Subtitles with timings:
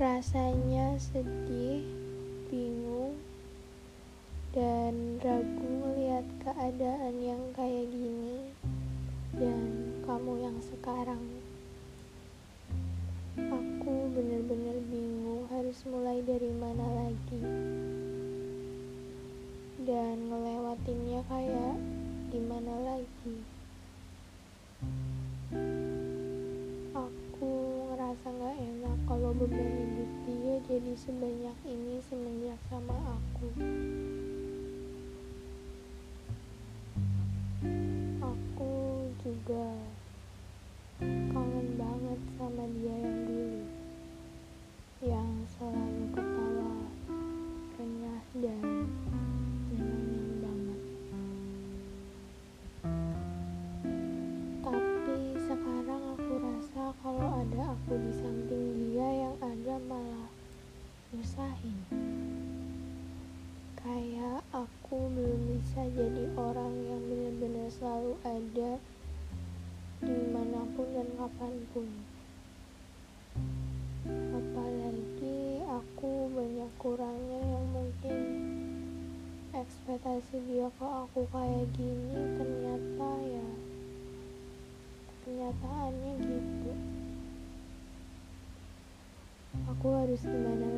[0.00, 1.84] Rasanya sedih,
[2.48, 3.20] bingung,
[4.56, 8.48] dan ragu melihat keadaan yang kayak gini
[9.36, 11.20] dan kamu yang sekarang.
[13.36, 17.44] Aku bener-bener bingung harus mulai dari mana lagi.
[19.84, 21.76] Dan ngelewatinnya kayak
[22.32, 23.59] gimana lagi.
[29.06, 33.46] Kalau beban hidup dia jadi sebanyak ini semenjak sama aku.
[38.18, 38.74] Aku
[39.22, 39.66] juga
[41.34, 43.09] kangen banget sama dia
[61.40, 61.80] nyusahin
[63.80, 68.72] kayak aku belum bisa jadi orang yang benar-benar selalu ada
[70.04, 71.88] di mana pun dan kapan pun.
[74.36, 78.16] Apalagi aku banyak kurangnya yang mungkin
[79.56, 83.48] ekspektasi dia ke aku kayak gini ternyata ya
[85.24, 86.72] kenyataannya gitu.
[89.76, 90.69] Aku harus gimana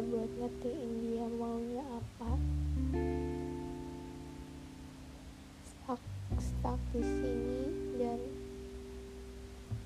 [0.00, 2.32] buat ngertiin dia maunya apa.
[5.60, 6.02] Stuck
[6.40, 7.60] stuck di sini
[8.00, 8.20] dan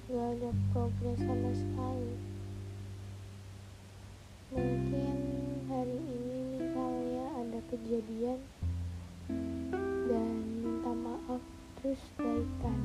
[0.07, 2.15] gak ada progres sama sekali.
[4.55, 5.17] Mungkin
[5.67, 8.39] hari ini misalnya ada kejadian
[10.07, 11.43] dan minta maaf
[11.83, 12.81] terus baikan.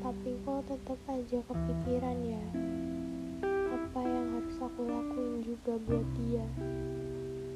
[0.00, 2.44] Tapi kok tetap aja kepikiran ya
[4.08, 6.46] yang harus aku lakuin juga buat dia.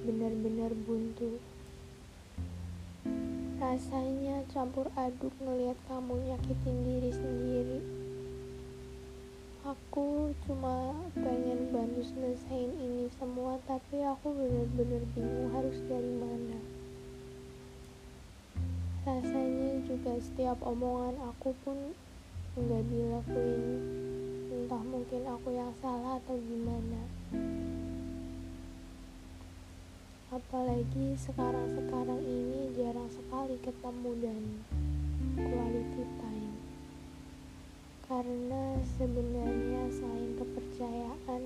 [0.05, 1.41] Benar-benar buntu.
[3.57, 7.81] Rasanya campur aduk ngelihat kamu nyakitin diri sendiri.
[9.65, 16.59] Aku cuma pengen bantu selesaiin ini semua tapi aku benar-benar bingung harus dari mana.
[19.07, 21.95] Rasanya juga setiap omongan aku pun
[22.59, 24.12] nggak dilakuin
[25.43, 27.03] aku yang salah atau gimana?
[30.31, 34.43] Apalagi sekarang-sekarang ini jarang sekali ketemu dan
[35.35, 36.55] quality time.
[38.07, 41.43] Karena sebenarnya selain kepercayaan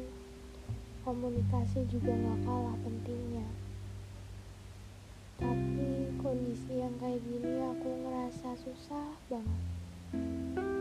[1.09, 3.49] komunikasi juga gak kalah pentingnya.
[5.41, 10.76] Tapi kondisi yang kayak gini aku ngerasa susah banget